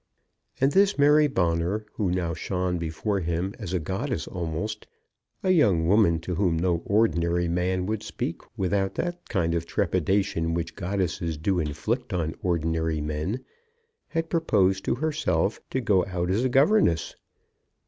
[0.59, 4.87] And this Mary Bonner, who now shone before him as a goddess almost,
[5.43, 10.55] a young woman to whom no ordinary man would speak without that kind of trepidation
[10.55, 13.45] which goddesses do inflict on ordinary men,
[14.07, 17.13] had proposed to herself, to go out as a governess!